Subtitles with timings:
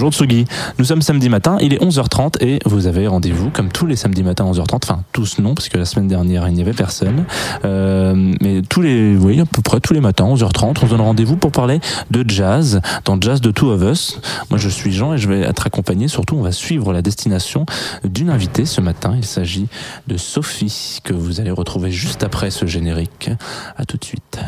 [0.00, 0.46] Bonjour Tsugi,
[0.78, 4.22] nous sommes samedi matin, il est 11h30 et vous avez rendez-vous comme tous les samedis
[4.22, 7.26] matins à 11h30, enfin tous non parce que la semaine dernière il n'y avait personne,
[7.66, 11.02] euh, mais tous les, oui à peu près tous les matins 11h30 on se donne
[11.02, 11.80] rendez-vous pour parler
[12.10, 14.22] de jazz dans Jazz de Two of Us.
[14.48, 17.66] Moi je suis Jean et je vais être accompagné, surtout on va suivre la destination
[18.02, 19.68] d'une invitée ce matin, il s'agit
[20.06, 23.28] de Sophie que vous allez retrouver juste après ce générique.
[23.76, 24.40] À tout de suite.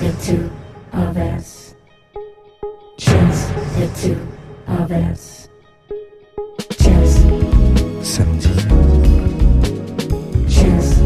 [0.00, 0.50] The two
[0.92, 1.74] of us.
[2.96, 4.20] Just the two
[4.66, 5.48] of us.
[6.78, 7.18] Just
[8.02, 8.54] samedi.
[10.48, 10.98] Just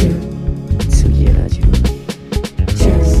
[0.00, 0.18] two.
[0.88, 1.66] Tsugi Radio.
[2.82, 3.16] Just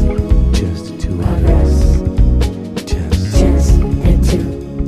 [0.58, 1.50] Just two of us.
[1.50, 2.84] us.
[2.84, 4.46] Just, Just the two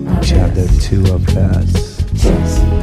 [0.08, 0.86] of just the us.
[0.86, 2.02] two of us.
[2.14, 2.79] Just,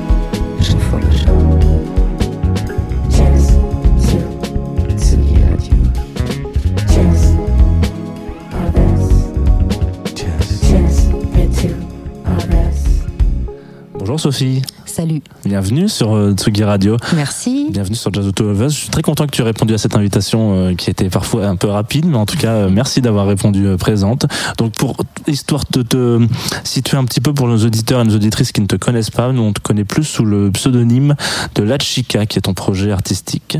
[14.07, 16.95] Bonjour Sophie, Salut, bienvenue sur euh, Tsugi Radio.
[17.13, 17.67] merci.
[17.69, 18.73] Bienvenue sur Jazz Auto of Us.
[18.73, 21.45] Je suis très content que tu aies répondu à cette invitation euh, qui était parfois
[21.45, 24.25] un peu rapide, mais en tout cas, euh, merci d'avoir répondu présente.
[24.57, 24.95] Donc, pour
[25.27, 26.25] histoire de te
[26.63, 29.33] situer un petit peu pour nos auditeurs et nos auditrices qui ne te connaissent pas,
[29.33, 31.15] nous on te connaît plus sous le pseudonyme
[31.55, 33.57] de La Chica, qui est ton projet artistique,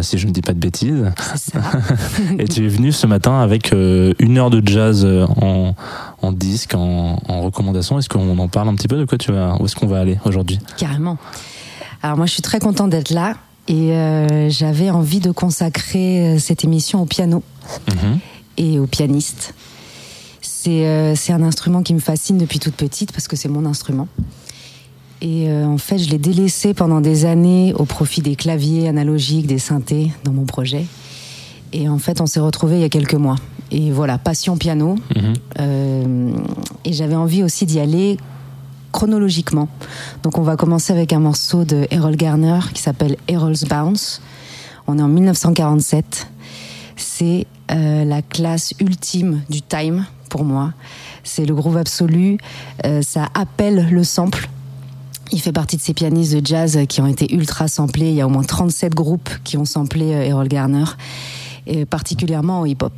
[0.00, 1.12] si je ne dis pas de bêtises.
[1.36, 1.60] Ça.
[2.38, 5.76] Et tu es venu ce matin avec une heure de jazz en,
[6.22, 7.98] en disque, en, en recommandation.
[7.98, 10.00] Est-ce qu'on en parle un petit peu de quoi tu vas, où est-ce qu'on va
[10.00, 10.58] aller aujourd'hui?
[10.76, 11.18] Carrément.
[12.02, 13.34] Alors moi, je suis très contente d'être là
[13.68, 17.42] et euh, j'avais envie de consacrer euh, cette émission au piano
[17.88, 18.18] Mhm.
[18.56, 19.54] et au pianiste.
[20.40, 24.08] C'est euh, un instrument qui me fascine depuis toute petite parce que c'est mon instrument.
[25.20, 29.46] Et euh, en fait, je l'ai délaissé pendant des années au profit des claviers analogiques,
[29.46, 30.86] des synthés dans mon projet.
[31.72, 33.36] Et en fait, on s'est retrouvés il y a quelques mois.
[33.70, 34.96] Et voilà, passion piano.
[35.16, 35.32] Mhm.
[35.60, 36.32] Euh,
[36.84, 38.18] et j'avais envie aussi d'y aller
[38.92, 39.68] chronologiquement.
[40.22, 44.20] Donc on va commencer avec un morceau de Errol Garner qui s'appelle Errol's Bounce.
[44.86, 46.28] On est en 1947.
[46.96, 50.72] C'est euh, la classe ultime du time pour moi.
[51.24, 52.36] C'est le groove absolu.
[52.84, 54.48] Euh, ça appelle le sample.
[55.30, 58.10] Il fait partie de ces pianistes de jazz qui ont été ultra samplés.
[58.10, 60.84] Il y a au moins 37 groupes qui ont samplé Errol Garner,
[61.66, 62.92] et particulièrement au hip-hop.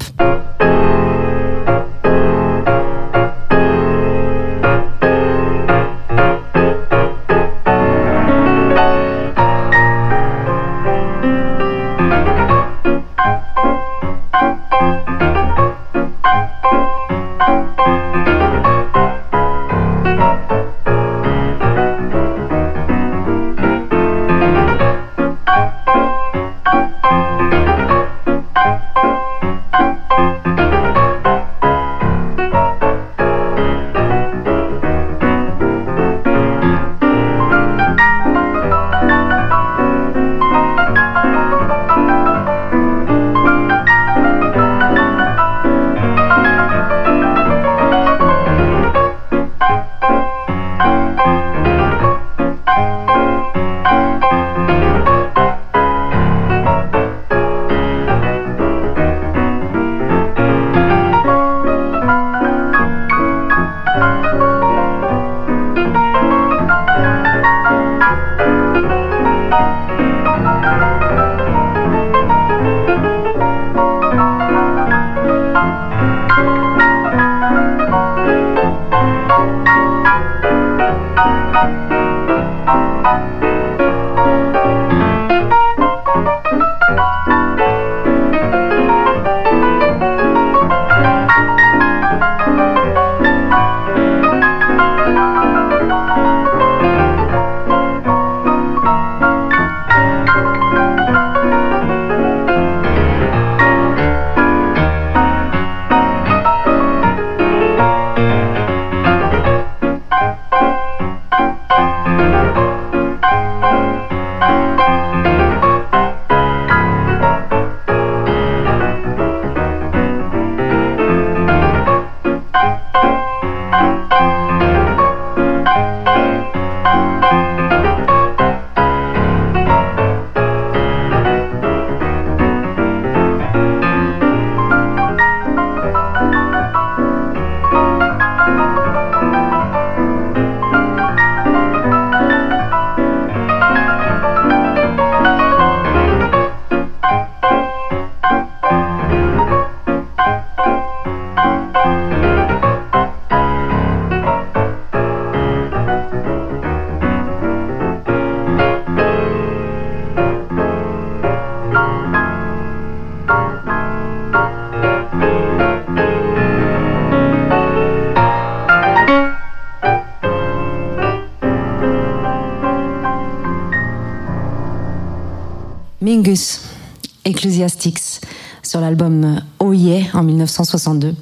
[177.25, 178.21] Ecclesiastics,
[178.63, 181.15] sur l'album Oh Yeah en 1962.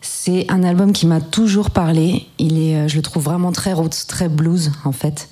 [0.00, 2.26] C'est un album qui m'a toujours parlé.
[2.38, 5.28] Il est, euh, je le trouve vraiment très roots, très blues en fait.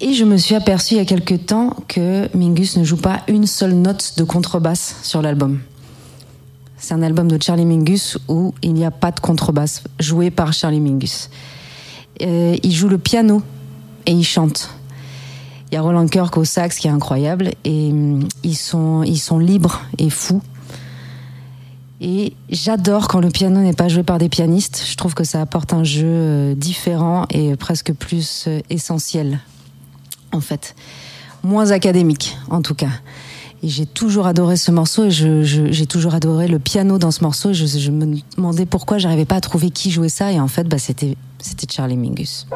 [0.00, 3.20] Et je me suis aperçue il y a quelques temps que Mingus ne joue pas
[3.28, 5.60] une seule note de contrebasse sur l'album.
[6.76, 10.52] C'est un album de Charlie Mingus où il n'y a pas de contrebasse jouée par
[10.52, 11.30] Charlie Mingus.
[12.20, 13.42] Euh, il joue le piano
[14.06, 14.68] et il chante.
[15.72, 19.18] Il y a Roland Kirk au sax qui est incroyable et hum, ils sont, ils
[19.18, 20.42] sont libres et fous.
[22.02, 24.84] Et j'adore quand le piano n'est pas joué par des pianistes.
[24.86, 29.40] Je trouve que ça apporte un jeu euh, différent et presque plus euh, essentiel,
[30.32, 30.74] en fait.
[31.42, 32.90] Moins académique, en tout cas.
[33.62, 37.54] Et j'ai toujours adoré ce morceau et j'ai toujours adoré le piano dans ce morceau.
[37.54, 40.32] Je, me demandais pourquoi j'arrivais pas à trouver qui jouait ça.
[40.32, 41.16] Et en fait, bah, c'était
[41.70, 42.46] Charlie Mingus.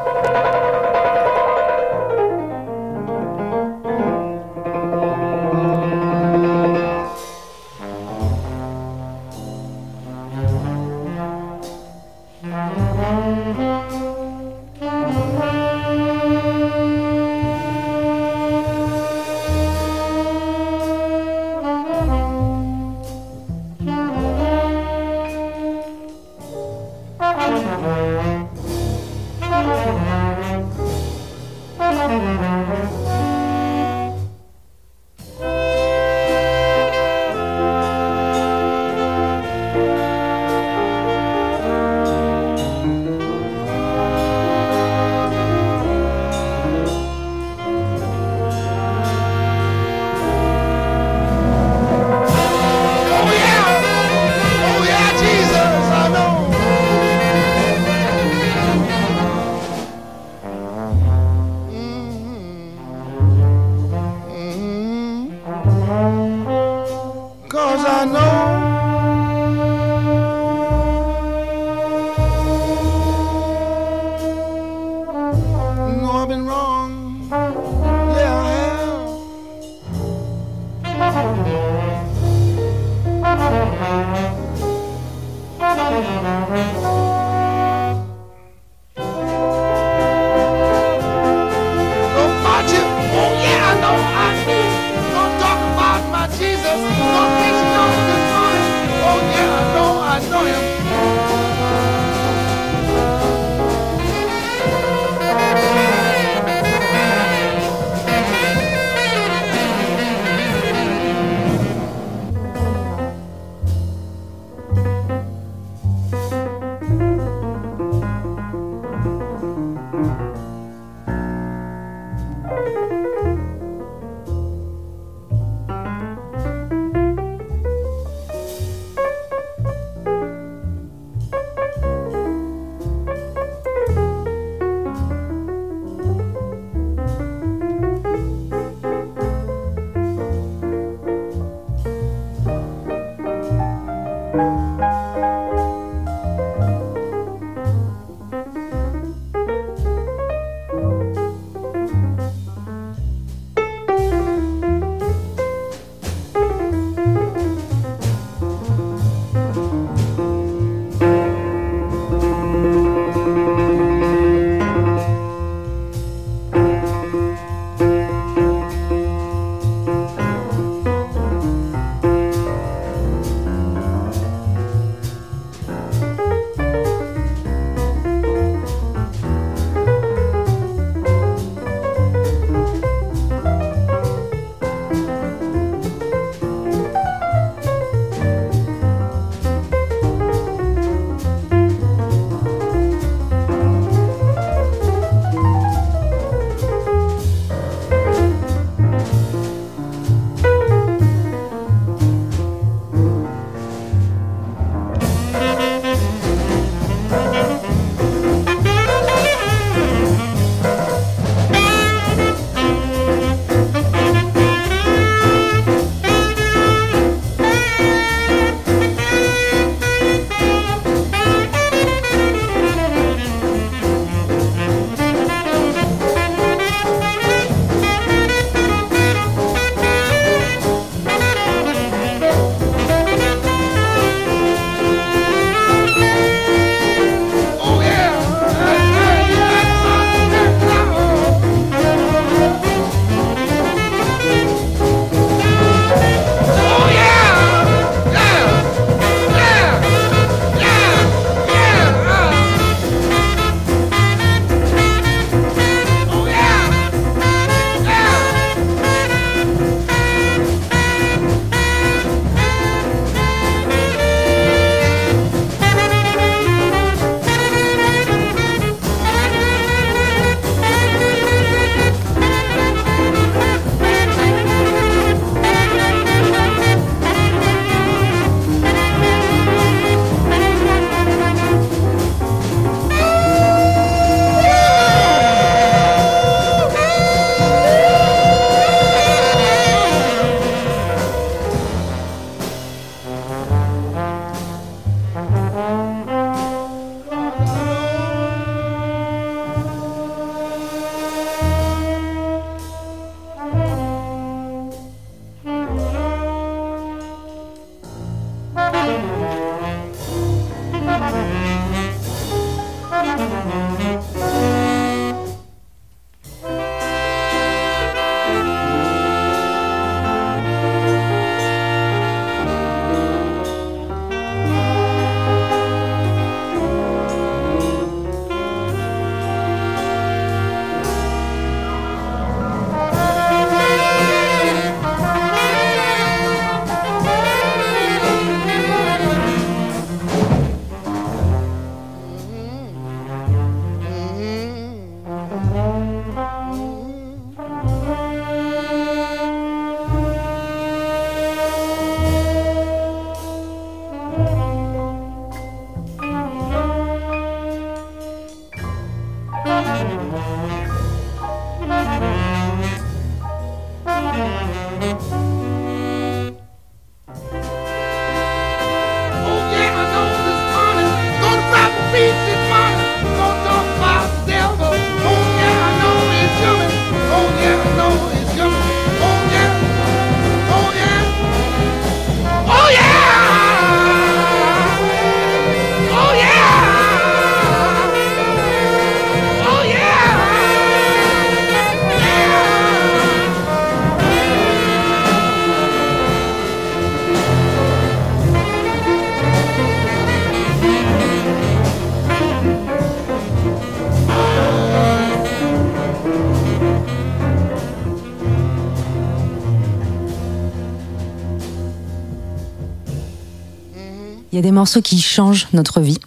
[414.37, 415.99] Y a des morceaux qui changent notre vie.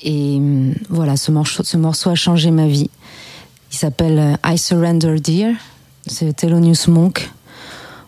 [0.00, 2.90] Et hum, voilà, ce morceau, ce morceau a changé ma vie.
[3.70, 5.54] Il s'appelle euh, I Surrender Dear.
[6.06, 7.30] C'est Thelonious Monk.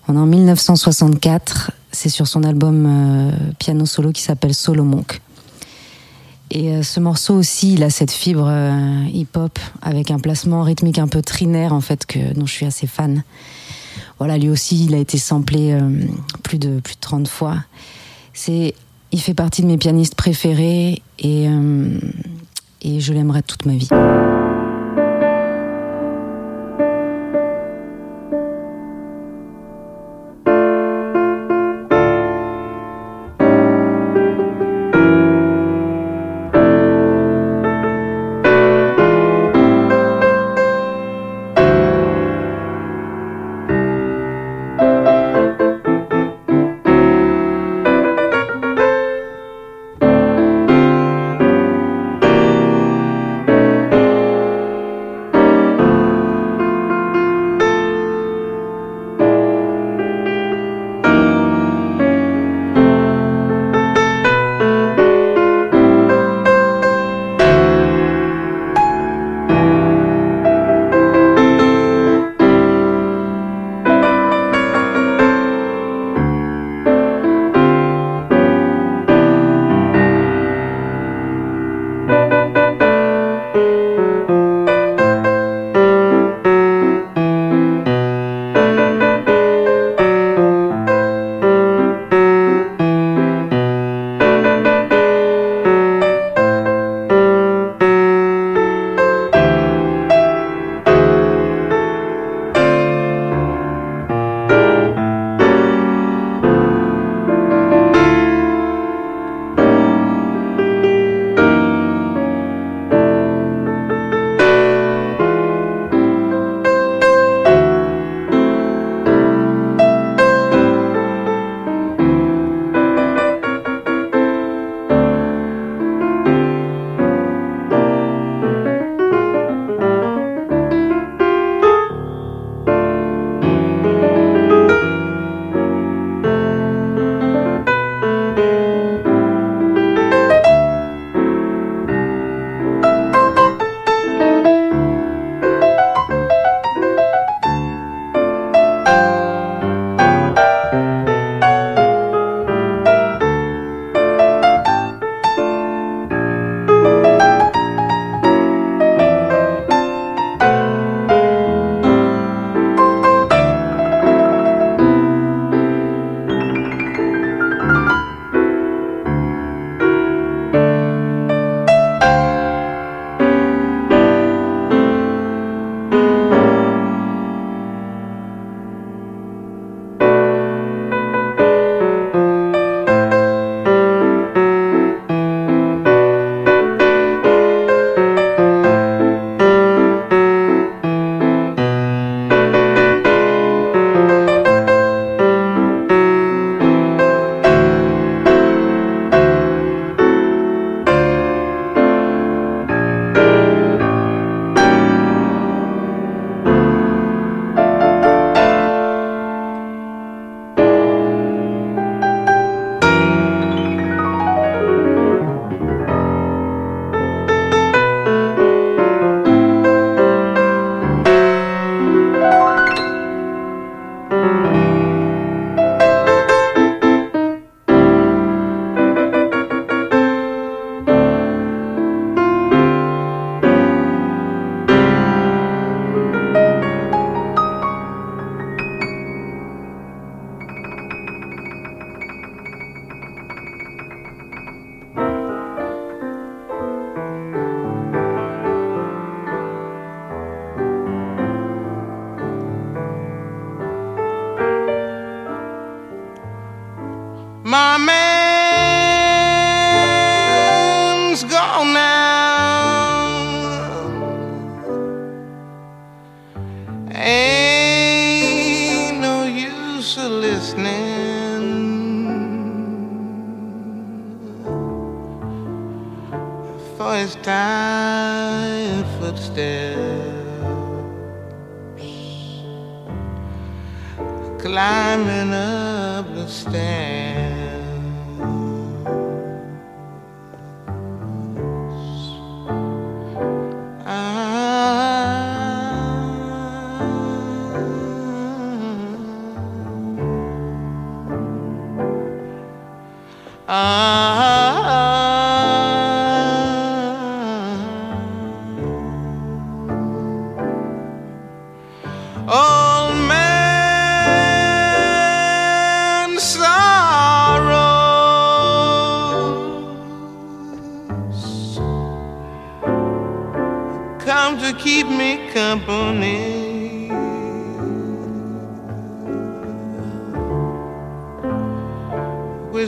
[0.08, 1.70] On est en 1964.
[1.92, 5.20] C'est sur son album euh, piano solo qui s'appelle Solo Monk.
[6.50, 10.98] Et euh, ce morceau aussi, il a cette fibre euh, hip-hop avec un placement rythmique
[10.98, 13.24] un peu trinaire en fait que dont je suis assez fan.
[14.18, 15.80] Voilà, lui aussi, il a été samplé euh,
[16.44, 17.56] plus de plus de 30 fois.
[18.32, 18.74] C'est,
[19.14, 22.00] il fait partie de mes pianistes préférés et euh,
[22.85, 23.88] je l'aimerai toute ma vie.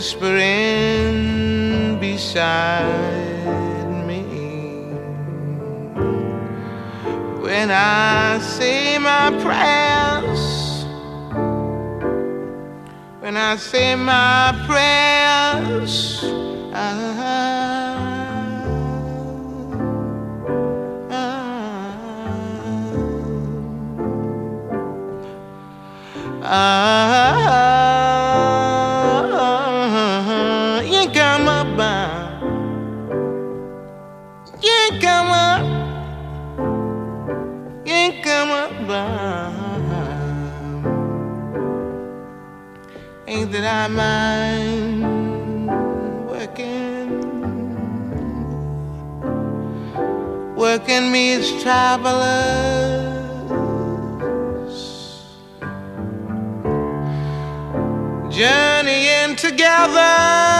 [0.06, 0.45] Whispering
[50.86, 52.22] working me as travelers,
[58.30, 60.55] journeying together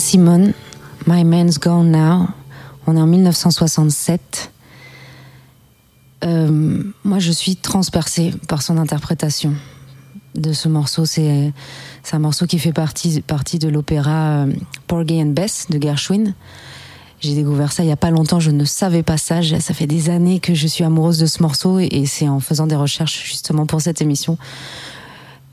[0.00, 0.54] Simone,
[1.06, 2.26] My Man's Gone Now.
[2.86, 4.50] On est en 1967.
[6.24, 9.54] Euh, moi, je suis transpercée par son interprétation
[10.34, 11.04] de ce morceau.
[11.04, 11.52] C'est
[12.12, 14.52] un morceau qui fait partie, de l'opéra euh,
[14.86, 16.34] Porgy and Bess de Gershwin.
[17.20, 19.42] J'ai découvert ça il y a pas longtemps, je ne savais pas ça.
[19.42, 22.66] Ça fait des années que je suis amoureuse de ce morceau et c'est en faisant
[22.66, 24.38] des recherches justement pour cette émission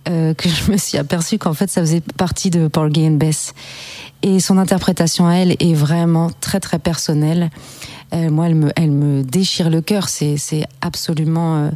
[0.09, 3.53] euh, que je me suis aperçue qu'en fait ça faisait partie de Porgy and Bess.
[4.23, 7.49] Et son interprétation à elle est vraiment très très personnelle.
[8.13, 10.09] Euh, moi, elle me, elle me déchire le cœur.
[10.09, 11.69] C'est, absolument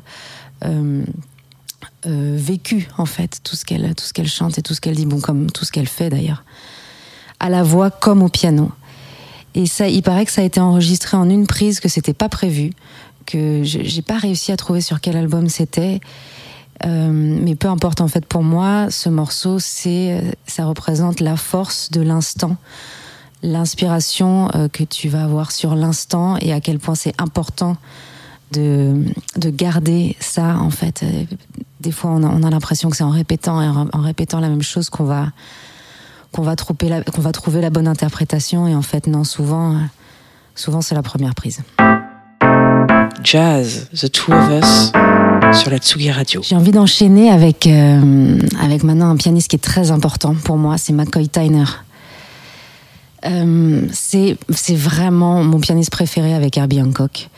[2.07, 3.93] euh, vécu en fait tout ce qu'elle,
[4.27, 6.43] chante et tout ce qu'elle dit, bon comme tout ce qu'elle fait d'ailleurs,
[7.39, 8.71] à la voix comme au piano.
[9.53, 12.27] Et ça, il paraît que ça a été enregistré en une prise, que c'était pas
[12.27, 12.71] prévu,
[13.27, 15.99] que j'ai pas réussi à trouver sur quel album c'était.
[16.85, 21.35] Euh, mais peu importe en fait pour moi, ce morceau, c'est, euh, ça représente la
[21.35, 22.57] force de l'instant,
[23.43, 27.77] l'inspiration euh, que tu vas avoir sur l'instant et à quel point c'est important
[28.51, 29.05] de,
[29.37, 31.05] de garder ça en fait.
[31.79, 34.49] Des fois, on a, on a l'impression que c'est en répétant et en, répétant la
[34.49, 35.31] même chose qu'on va
[36.55, 39.77] trouver la, qu'on va trouver la bonne interprétation et en fait non, souvent,
[40.55, 41.61] souvent c'est la première prise.
[43.23, 44.91] Jazz, The Two of Us,
[45.53, 46.41] sur la Tsugi Radio.
[46.43, 50.77] J'ai envie d'enchaîner avec, euh, avec maintenant un pianiste qui est très important pour moi,
[50.77, 51.65] c'est McCoy Tyner.
[53.25, 54.37] Euh, c'est
[54.75, 57.29] vraiment mon pianiste préféré avec Herbie Hancock.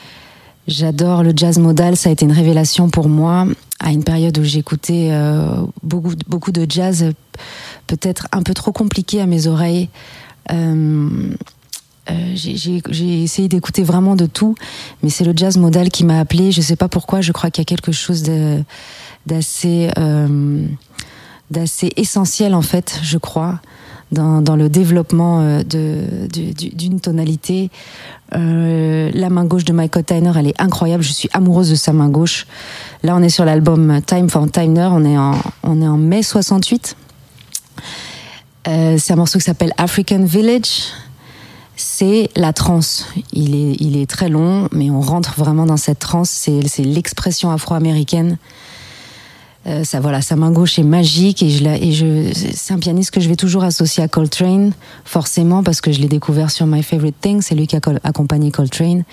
[0.67, 3.47] J'adore le jazz modal, ça a été une révélation pour moi
[3.79, 7.11] à une période où j'écoutais euh, beaucoup, beaucoup de jazz,
[7.87, 9.89] peut-être un peu trop compliqué à mes oreilles.
[10.51, 11.09] Euh,
[12.09, 14.55] euh, j'ai- essayé d'écouter vraiment de tout,
[15.01, 16.51] mais c'est le jazz modal qui m'a appelé.
[16.51, 17.21] Je sais pas pourquoi.
[17.21, 18.23] Je crois qu'il y a quelque chose
[19.25, 20.65] d'assez euh,
[21.95, 23.59] essentiel en fait, je crois,
[24.11, 27.69] dans, dans le développement euh, d'une tonalité.
[28.35, 31.03] Euh, la main gauche de Michael Tyner, elle est incroyable.
[31.03, 32.47] Je suis amoureuse de sa main gauche.
[33.03, 34.89] Là, on est sur l'album Time for Tyner.
[34.91, 36.95] On est en, on est en mai 68.
[38.67, 40.83] Euh, c'est un morceau qui s'appelle African Village.
[41.75, 43.07] C'est la trance.
[43.31, 46.29] Il est, il est très long, mais on rentre vraiment dans cette trance.
[46.29, 48.37] C'est, l'expression afro-américaine.
[49.65, 53.11] Euh, ça, voilà, sa main gauche est magique et je, et je, c'est un pianiste
[53.11, 54.73] que je vais toujours associer à Coltrane,
[55.05, 57.41] forcément parce que je l'ai découvert sur My Favorite Thing.
[57.41, 59.03] C'est lui qui a accompagné Coltrane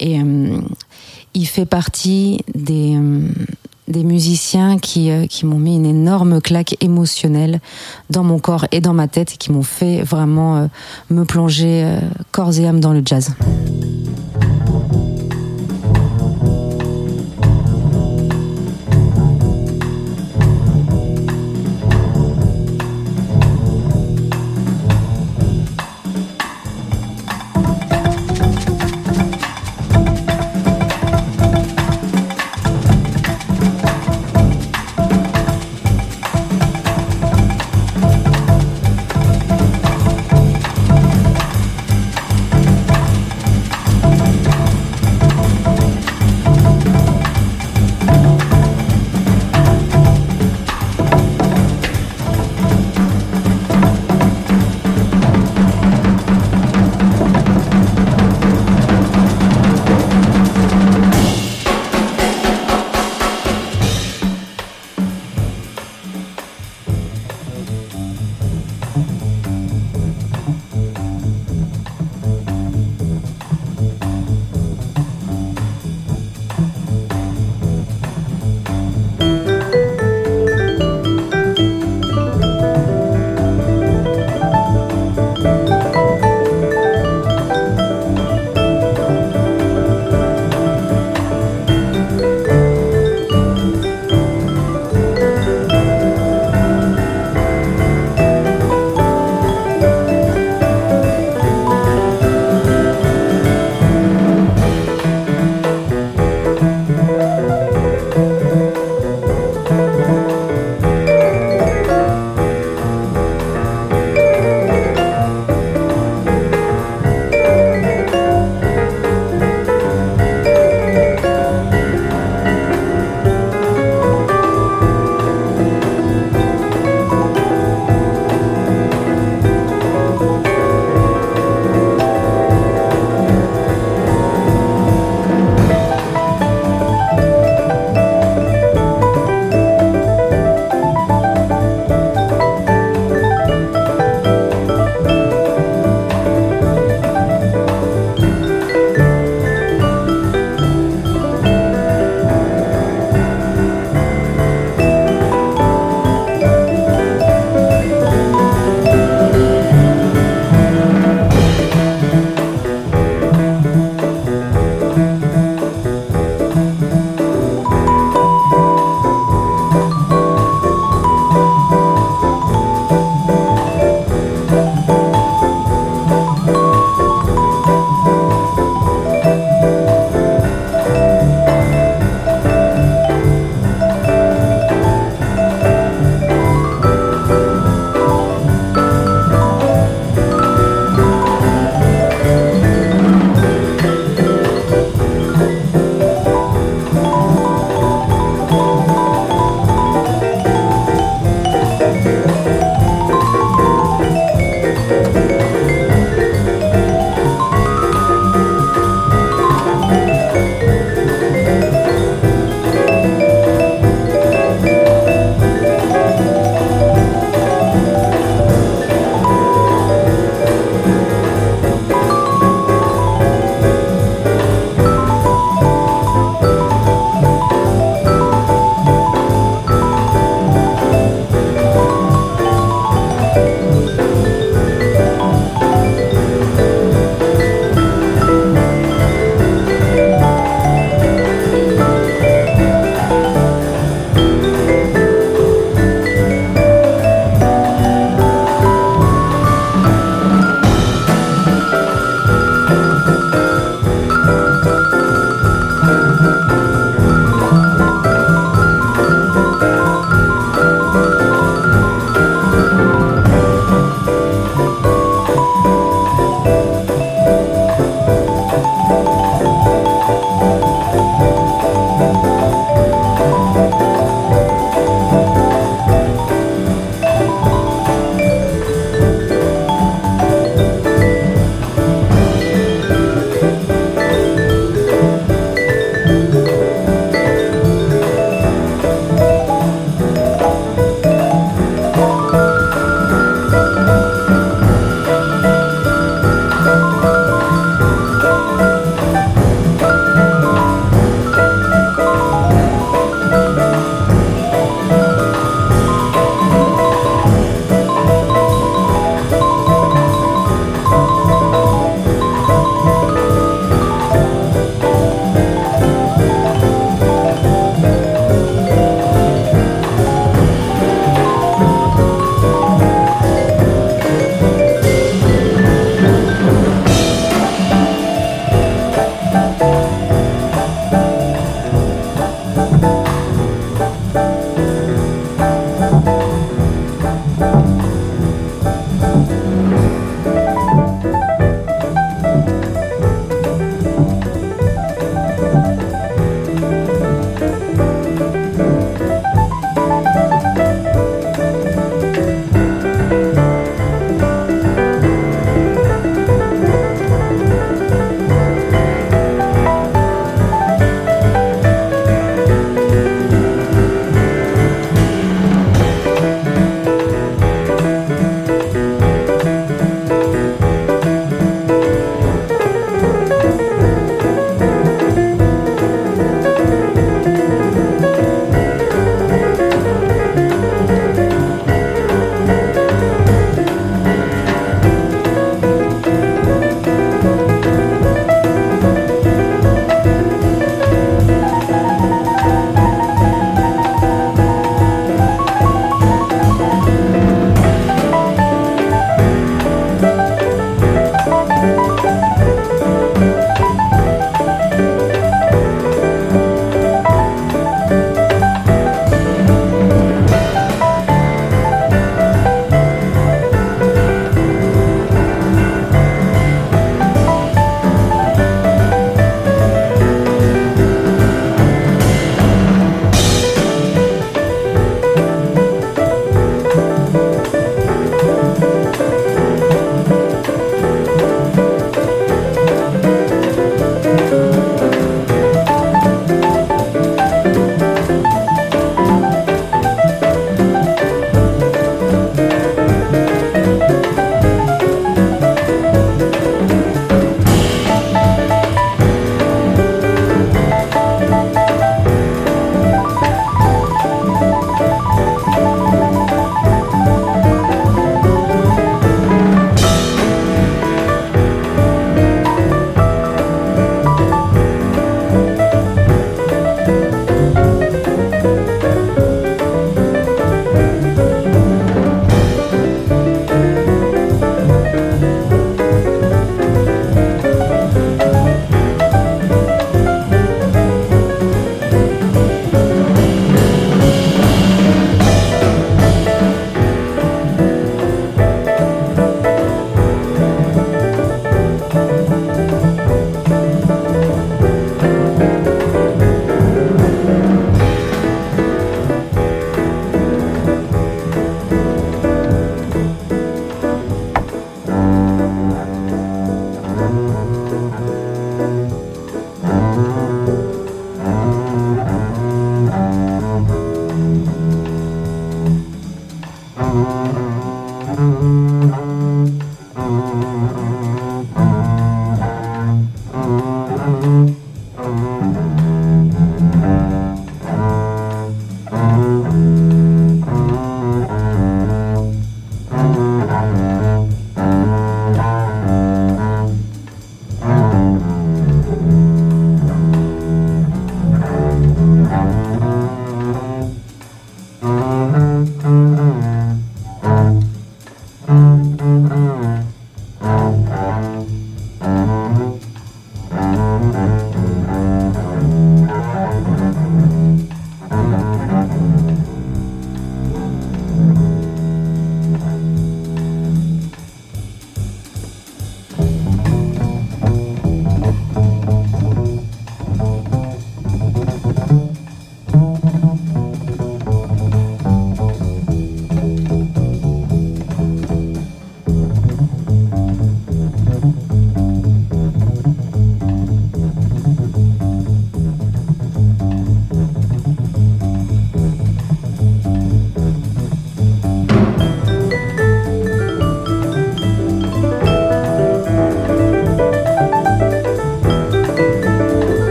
[0.00, 0.58] et euh,
[1.34, 3.28] il fait partie des euh,
[3.88, 7.60] des musiciens qui euh, qui m'ont mis une énorme claque émotionnelle
[8.10, 10.66] dans mon corps et dans ma tête et qui m'ont fait vraiment euh,
[11.10, 12.00] me plonger euh,
[12.32, 13.34] corps et âme dans le jazz.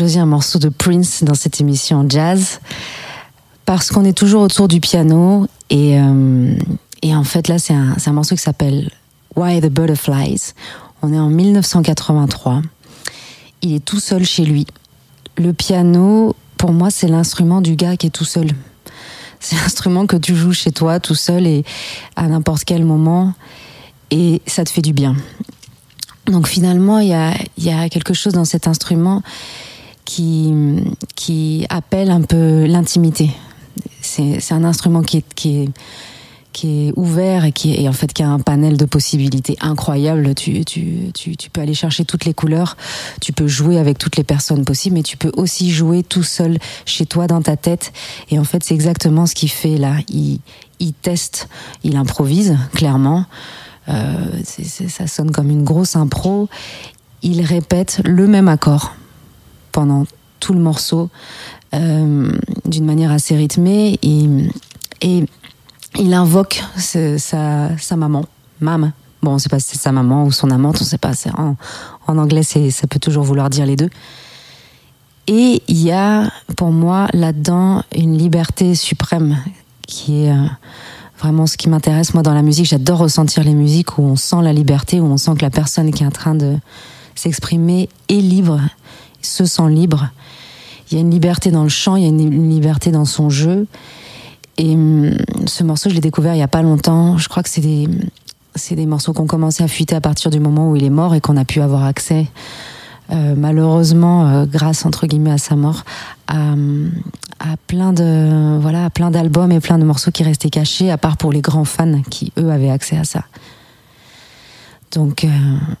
[0.00, 2.60] Choisi un morceau de Prince dans cette émission jazz
[3.66, 6.56] parce qu'on est toujours autour du piano et, euh,
[7.02, 8.90] et en fait là c'est un, morceau qui s'appelle
[9.36, 10.54] Why the Butterflies.
[11.02, 12.62] On est en 1983.
[13.60, 14.66] Il est tout seul chez lui.
[15.36, 18.48] Le piano, pour moi, c'est l'instrument du gars qui est tout seul.
[19.38, 21.62] C'est l'instrument que tu joues chez toi tout seul et
[22.16, 23.34] à n'importe quel moment
[24.10, 25.14] et ça te fait du bien.
[26.24, 29.22] Donc finalement, il y a, y a quelque chose dans cet instrument
[31.16, 33.30] qui, appelle un peu l'intimité.
[34.02, 35.18] C'est un instrument qui
[36.64, 40.34] est, ouvert et qui a un panel de possibilités incroyables.
[40.34, 40.64] Tu,
[41.52, 42.76] peux aller chercher toutes les couleurs,
[43.20, 46.58] tu peux jouer avec toutes les personnes possibles, mais tu peux aussi jouer tout seul
[46.84, 47.92] chez toi dans ta tête.
[48.30, 49.94] Et en fait, c'est exactement ce qu'il fait là.
[50.08, 50.40] Il,
[51.02, 51.48] teste,
[51.84, 53.26] il improvise clairement.
[53.88, 56.48] Euh, ça sonne comme une grosse impro.
[57.22, 58.94] Il répète le même accord
[59.72, 60.04] pendant
[60.40, 61.10] tout le morceau
[61.74, 62.32] euh,
[62.64, 65.24] d'une manière assez rythmée et,
[65.98, 68.24] il invoque sa, maman,
[68.60, 68.92] Mam,
[69.22, 71.12] Bon, on sait pas si c'est sa maman ou son amante, on sait pas.
[71.36, 73.90] En, anglais, ça peut toujours vouloir dire les deux.
[75.26, 79.38] Et il y a, pour moi, là-dedans, une liberté suprême
[79.86, 80.46] qui est euh,
[81.18, 82.66] vraiment ce qui m'intéresse, moi, dans la musique.
[82.66, 85.92] J'adore ressentir les musiques où on sent la liberté, où on sent que la personne
[85.92, 86.56] qui est en train de
[87.14, 88.60] s'exprimer est libre,
[89.22, 90.10] se sent libre.
[90.90, 93.30] Il y a une liberté dans le chant, il y a une, liberté dans son
[93.30, 93.66] jeu.
[94.58, 95.16] Et hum,
[95.46, 97.16] ce morceau, je l'ai découvert il y a pas longtemps.
[97.16, 97.88] Je crois que c'est des,
[98.54, 100.90] c'est des morceaux qui ont commencé à fuiter à partir du moment où il est
[100.90, 102.26] mort et qu'on a pu avoir accès,
[103.12, 105.84] euh, malheureusement, euh, grâce entre guillemets à sa mort,
[106.26, 106.90] à, hum,
[107.38, 110.98] à plein de, voilà, à plein d'albums et plein de morceaux qui restaient cachés, à
[110.98, 113.24] part pour les grands fans qui eux avaient accès à ça.
[114.92, 115.28] Donc, euh,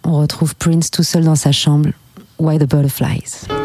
[0.04, 1.88] on retrouve Prince tout seul dans sa chambre.
[2.40, 3.59] Why the Butterflies.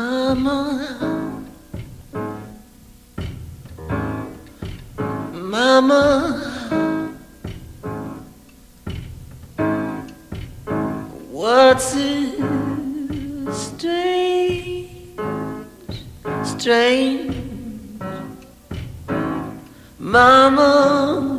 [0.00, 0.56] Mama,
[5.34, 6.02] Mama,
[11.30, 12.40] what's it
[13.52, 15.18] strange,
[16.44, 18.00] strange,
[19.98, 21.29] Mama?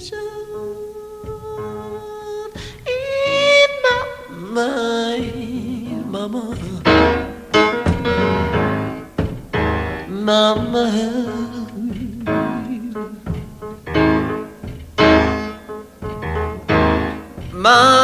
[0.00, 0.16] In
[3.84, 6.56] my mind, Mama,
[10.08, 10.84] Mama.
[17.52, 17.99] Mama,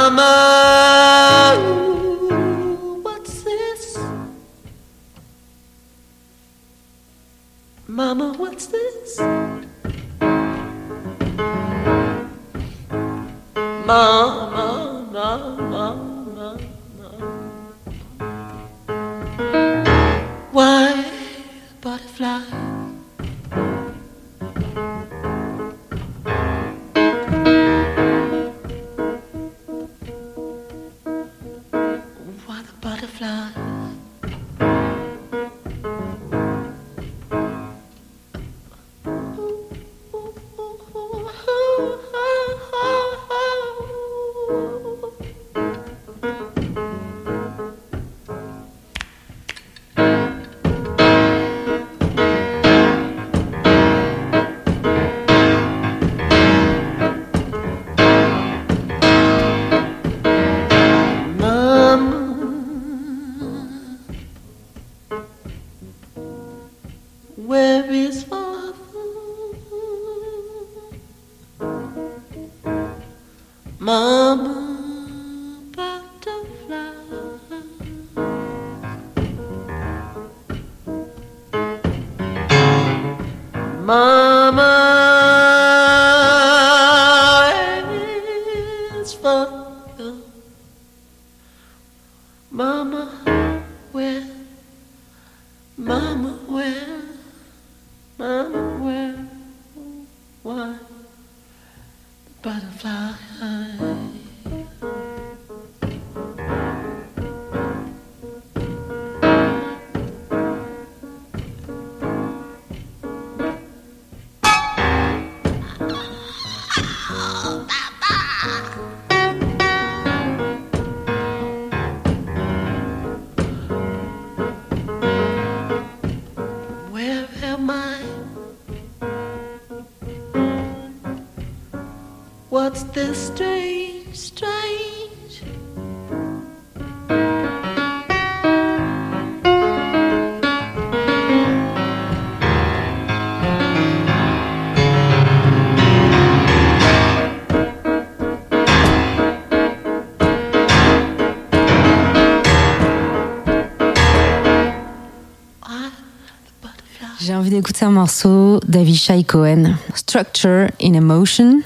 [157.18, 161.60] J'ai envie d'écouter un morceau d'Avishai Cohen, Structure in Emotion,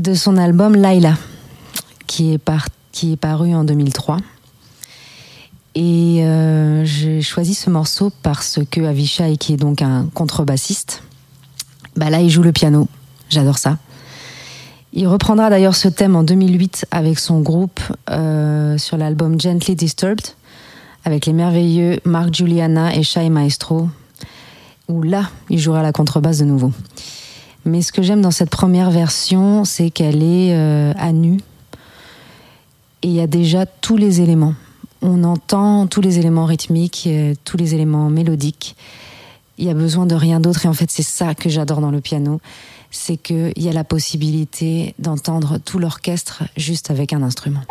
[0.00, 1.14] de son album Laila,
[2.06, 4.18] qui est, par- qui est paru en 2003.
[5.74, 11.02] Et euh, j'ai choisi ce morceau parce que Avishai, qui est donc un contrebassiste,
[11.96, 12.88] bah là il joue le piano.
[13.28, 13.78] J'adore ça.
[14.92, 17.80] Il reprendra d'ailleurs ce thème en 2008 avec son groupe
[18.10, 20.26] euh, sur l'album Gently Disturbed,
[21.04, 23.88] avec les merveilleux Mark Juliana et Shai Maestro,
[24.88, 26.72] où là, il jouera la contrebasse de nouveau.
[27.64, 31.40] Mais ce que j'aime dans cette première version, c'est qu'elle est euh, à nu.
[33.02, 34.54] Et il y a déjà tous les éléments.
[35.02, 38.76] On entend tous les éléments rythmiques, euh, tous les éléments mélodiques.
[39.58, 40.64] Il y a besoin de rien d'autre.
[40.64, 42.40] Et en fait, c'est ça que j'adore dans le piano.
[42.90, 47.62] C'est qu'il y a la possibilité d'entendre tout l'orchestre juste avec un instrument.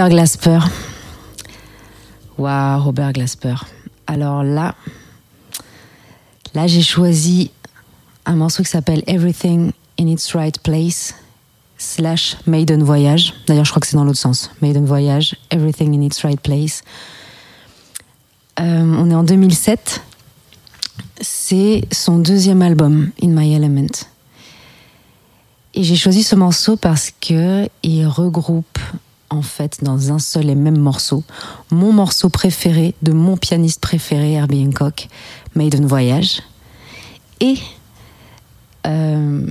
[0.00, 0.60] Robert Glasper.
[2.38, 3.56] Waouh, Robert Glasper.
[4.06, 4.74] Alors là,
[6.54, 7.50] là j'ai choisi
[8.24, 11.14] un morceau qui s'appelle Everything in its Right Place
[11.76, 13.34] slash Maiden Voyage.
[13.46, 14.50] D'ailleurs, je crois que c'est dans l'autre sens.
[14.62, 16.82] Maiden Voyage, Everything in its Right Place.
[18.58, 20.00] Euh, on est en 2007.
[21.20, 24.06] C'est son deuxième album, In My Element.
[25.74, 28.78] Et j'ai choisi ce morceau parce que il regroupe
[29.30, 31.24] en fait dans un seul et même morceau
[31.70, 35.08] mon morceau préféré de mon pianiste préféré Herbie Hancock,
[35.54, 36.42] Maiden Voyage,
[37.40, 37.56] et
[38.86, 39.46] euh,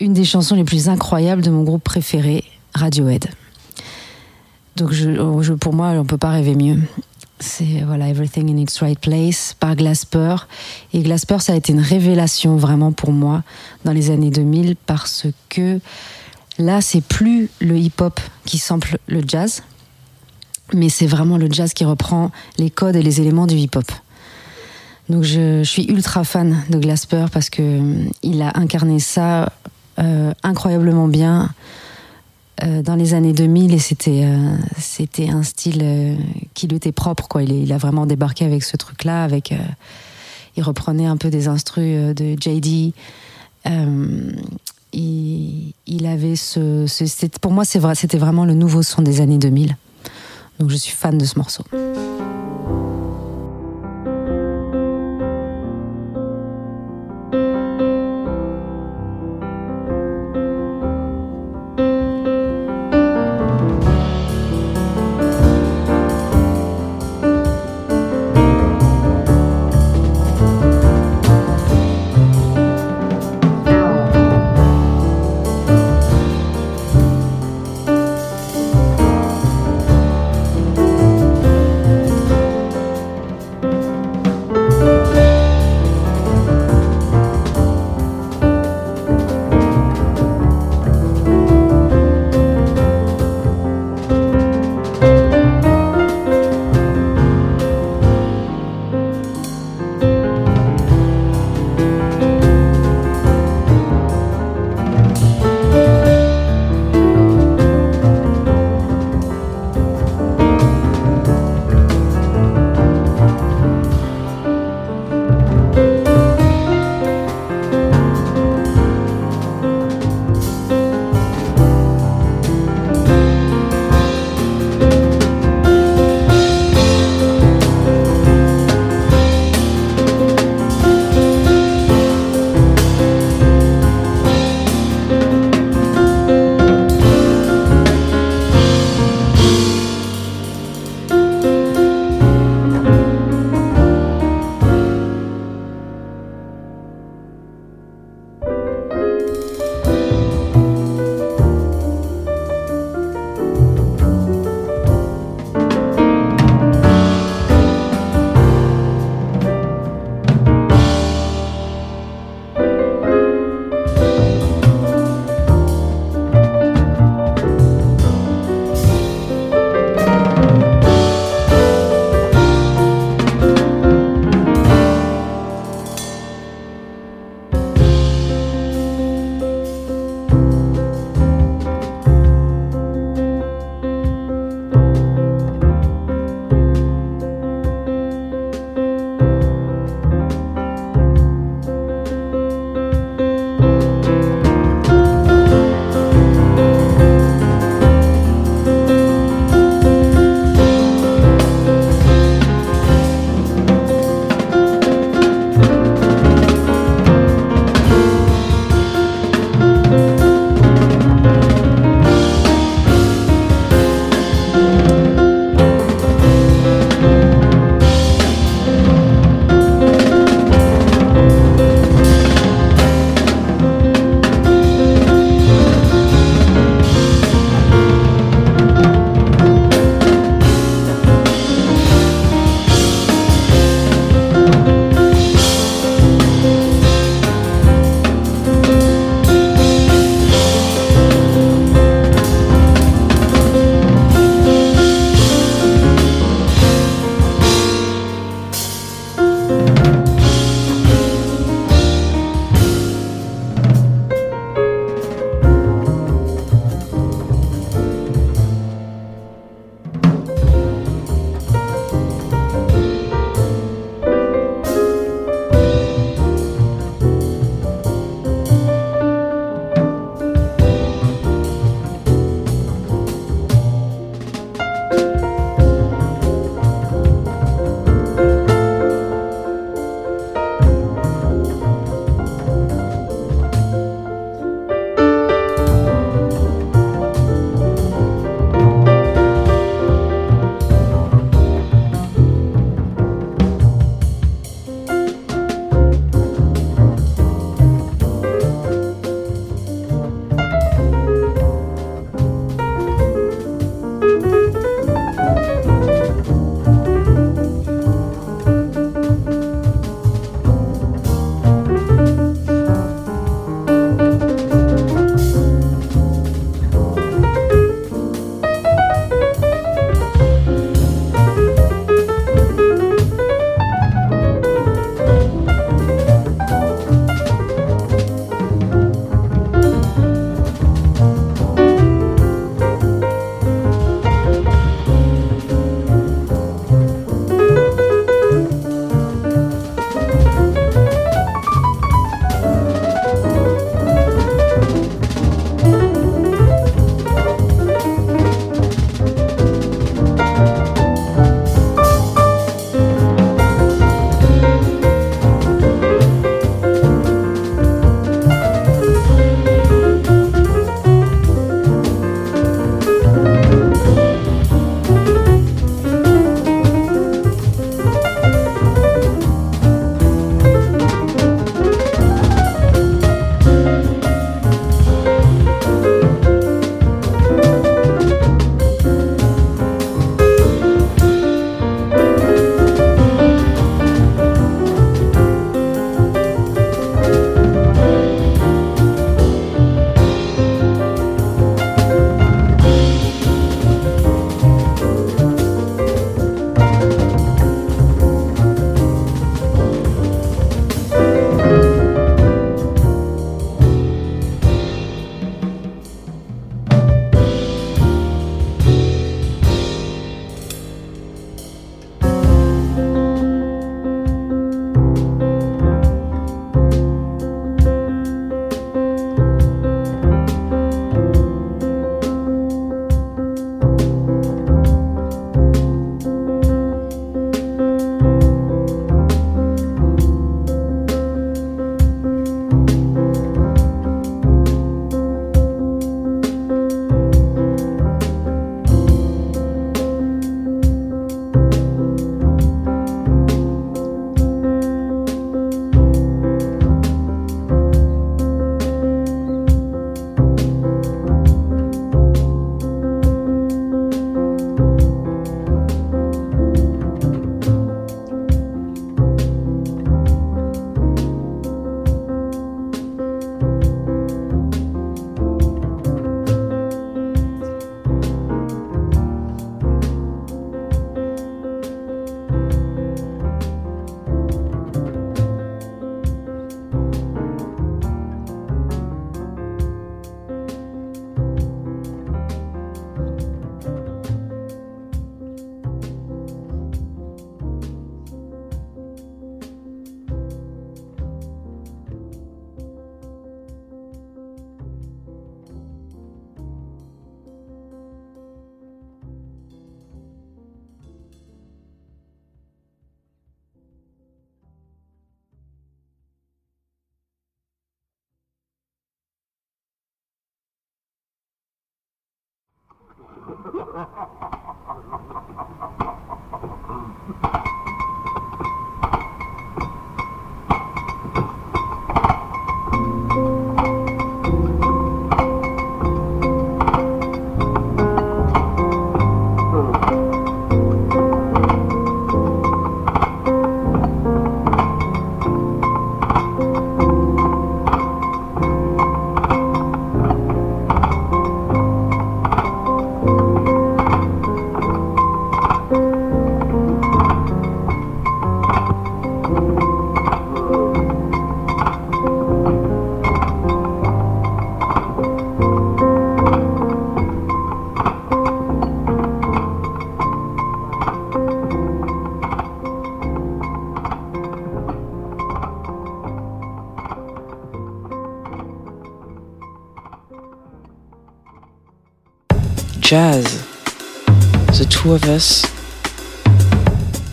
[0.00, 2.44] une des chansons les plus incroyables de mon groupe préféré,
[2.74, 3.26] Radiohead.
[4.76, 4.94] Donc
[5.58, 6.78] pour moi, on peut pas rêver mieux.
[7.38, 10.36] C'est voilà Everything in its Right Place par Glasper.
[10.92, 13.42] Et Glasper, ça a été une révélation vraiment pour moi
[13.84, 15.80] dans les années 2000 parce que
[16.60, 19.62] là, c'est plus le hip-hop qui sample le jazz,
[20.72, 23.90] mais c'est vraiment le jazz qui reprend les codes et les éléments du hip-hop.
[25.08, 29.52] Donc je, suis ultra fan de Glasper parce que euh, il a incarné ça
[29.98, 31.50] euh, incroyablement bien
[32.62, 34.24] euh, dans les années 2000 et c'était
[34.78, 36.16] c'était un style
[36.54, 37.42] qui lui était propre quoi.
[37.42, 39.52] Il, il a vraiment débarqué avec ce truc là, avec
[40.56, 42.94] il reprenait un peu des instrus de JD.
[44.92, 49.76] Il, il avait ce, ce- pour moi c'était vraiment le nouveau son des années 2000.
[50.58, 51.64] Donc je suis fan de ce morceau.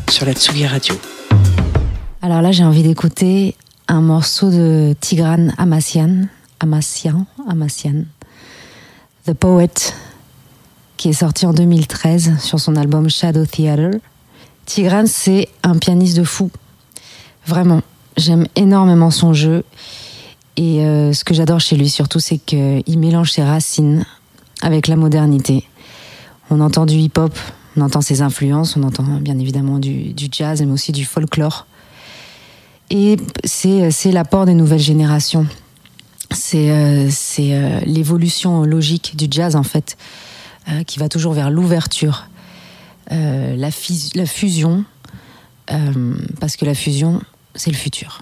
[0.09, 0.95] Sur la Tsugi Radio.
[2.23, 3.55] Alors là, j'ai envie d'écouter
[3.87, 6.25] un morceau de Tigran Amassian,
[6.59, 8.05] Amassian, Amassian,
[9.27, 9.93] The Poet,
[10.97, 13.91] qui est sorti en 2013 sur son album Shadow Theater.
[14.65, 16.49] Tigran, c'est un pianiste de fou.
[17.45, 17.83] Vraiment,
[18.17, 19.63] j'aime énormément son jeu.
[20.55, 24.03] Et euh, ce que j'adore chez lui surtout, c'est qu'il mélange ses racines
[24.63, 25.67] avec la modernité.
[26.49, 27.37] On entend du hip-hop,
[27.77, 31.67] on entend ses influences, on entend bien évidemment du, jazz, mais aussi du folklore.
[32.89, 35.45] Et c'est l'apport des nouvelles générations.
[36.31, 37.09] C'est euh,
[37.39, 39.97] euh, l'évolution logique du jazz, en fait,
[40.69, 42.27] euh, qui va toujours vers l'ouverture,
[43.09, 44.83] la, fusion,
[46.39, 47.21] parce que la fusion,
[47.55, 48.21] c'est le futur.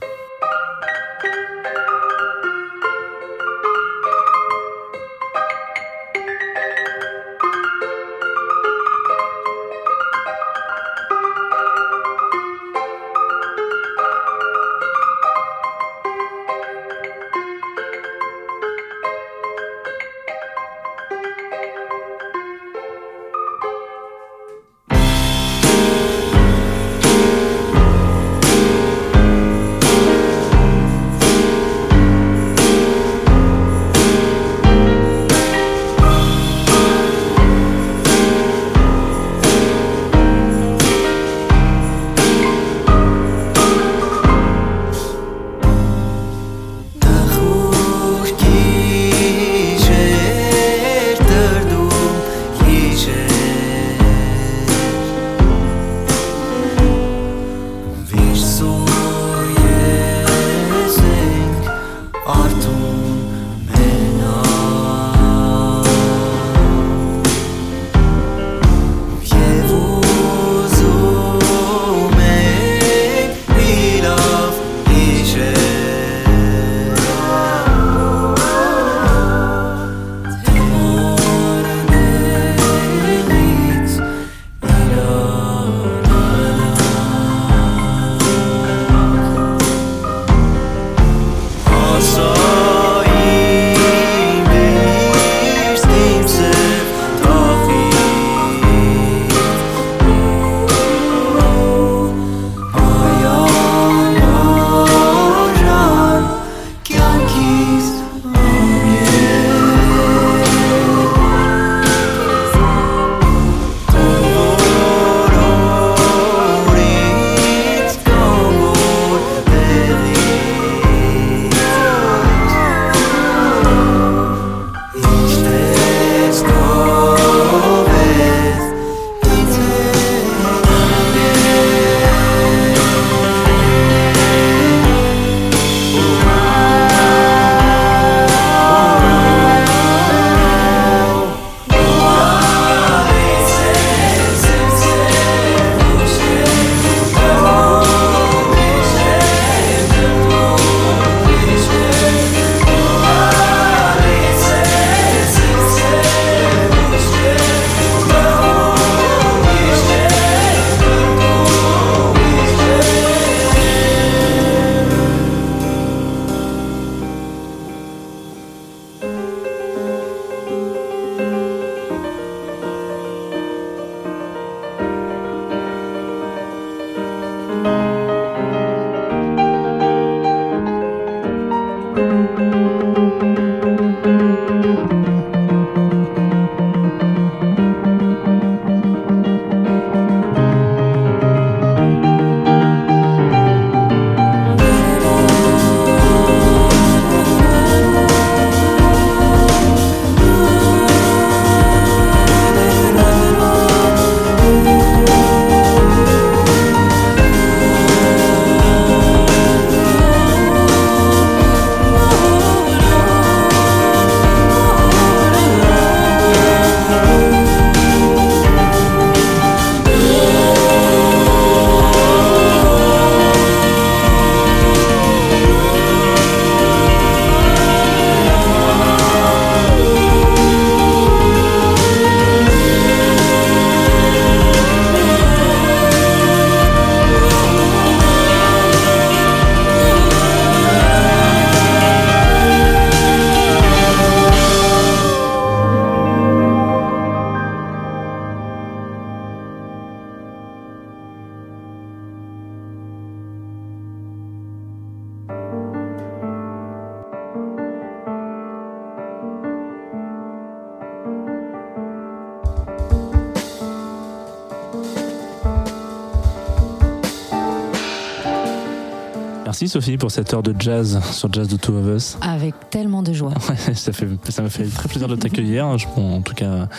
[269.76, 272.18] Sophie pour cette heure de jazz sur Jazz de Two of Us.
[272.22, 273.34] Avec tellement de joie.
[273.50, 275.68] Ouais, ça fait ça m'a fait très plaisir de t'accueillir.
[275.68, 276.70] En tout cas,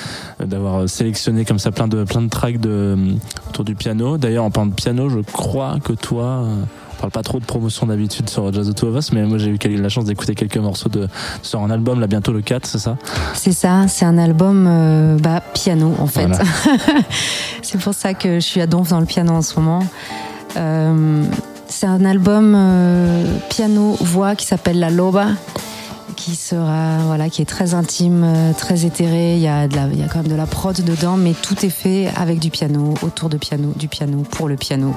[0.41, 2.97] d'avoir sélectionné comme ça plein de plein de tracks de
[3.51, 4.17] autour du piano.
[4.17, 6.63] D'ailleurs, en parlant de piano, je crois que toi, euh,
[6.95, 9.37] on parle pas trop de promotion d'habitude sur Jazz de Two of Us, mais moi
[9.37, 11.07] j'ai eu la chance d'écouter quelques morceaux de
[11.43, 12.97] sur un album là bientôt le 4, c'est ça?
[13.35, 16.27] C'est ça, c'est un album euh, bah, piano en fait.
[16.27, 16.45] Voilà.
[17.63, 19.83] c'est pour ça que je suis à donf dans le piano en ce moment.
[20.57, 21.25] Euh,
[21.79, 25.29] c'est un album euh, piano-voix qui s'appelle La Loba,
[26.17, 29.35] qui sera voilà, qui est très intime, euh, très éthéré.
[29.35, 31.35] Il y a de la, il y a quand même de la prod dedans, mais
[31.35, 34.95] tout est fait avec du piano, autour de piano, du piano pour le piano,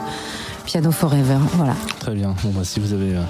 [0.63, 1.39] piano forever.
[1.55, 1.75] Voilà.
[1.99, 2.33] Très bien.
[2.45, 3.23] Bon, bah, si vous avez euh,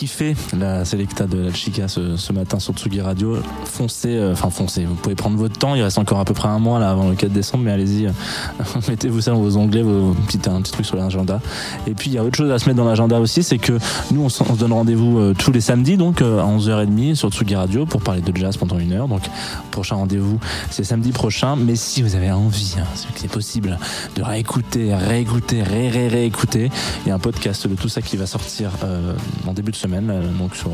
[0.00, 0.34] kiffé.
[0.58, 3.36] La Selecta de la Chica ce, matin sur Tsugi Radio,
[3.66, 6.48] foncez, euh, enfin foncez, vous pouvez prendre votre temps, il reste encore à peu près
[6.48, 8.12] un mois là avant le 4 décembre, mais allez-y, euh,
[8.88, 11.42] mettez-vous ça dans vos onglets, vos petits, un petit truc sur l'agenda.
[11.86, 13.78] Et puis il y a autre chose à se mettre dans l'agenda aussi, c'est que
[14.10, 17.54] nous on, se donne rendez-vous euh, tous les samedis, donc euh, à 11h30 sur Tsugi
[17.54, 19.06] Radio pour parler de jazz pendant une heure.
[19.06, 19.22] Donc
[19.70, 20.40] prochain rendez-vous
[20.70, 23.78] c'est samedi prochain, mais si vous avez envie, hein, c'est possible,
[24.16, 26.70] de réécouter, réécouter, ré, ré, réécouter,
[27.04, 29.14] il y a un podcast de tout ça qui va sortir euh,
[29.46, 30.70] en début de semaine, là, donc sur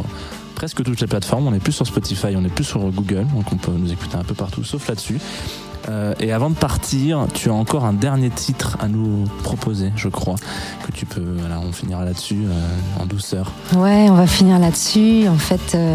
[0.54, 1.46] presque toutes les plateformes.
[1.46, 4.16] On est plus sur Spotify, on est plus sur Google, donc on peut nous écouter
[4.16, 5.18] un peu partout, sauf là-dessus.
[5.88, 10.08] Euh, et avant de partir, tu as encore un dernier titre à nous proposer, je
[10.08, 10.34] crois,
[10.84, 11.36] que tu peux.
[11.38, 13.52] Voilà, on finira là-dessus euh, en douceur.
[13.76, 15.28] Ouais, on va finir là-dessus.
[15.28, 15.94] En fait, euh,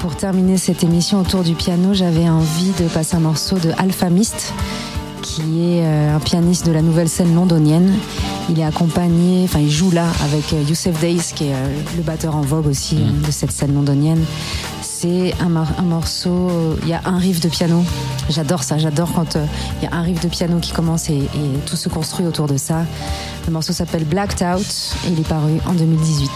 [0.00, 4.08] pour terminer cette émission autour du piano, j'avais envie de passer un morceau de Alpha
[4.08, 4.54] Mist,
[5.22, 7.94] qui est euh, un pianiste de la nouvelle scène londonienne.
[8.48, 12.02] Il est accompagné, enfin, il joue là avec euh, Youssef Days, qui est euh, le
[12.02, 14.24] batteur en vogue aussi euh, de cette scène londonienne.
[14.82, 16.50] C'est un, mor- un morceau,
[16.82, 17.82] il y a un riff de piano.
[18.28, 19.36] J'adore ça, j'adore quand
[19.80, 22.46] il y a un riff de piano qui commence et, et tout se construit autour
[22.46, 22.84] de ça.
[23.46, 24.66] Le morceau s'appelle Blacked Out
[25.06, 26.30] et il est paru en 2018.